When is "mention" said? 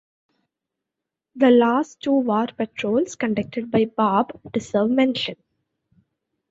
4.89-5.35